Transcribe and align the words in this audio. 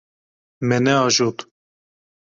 Me 0.67 0.79
neajot. 0.83 1.47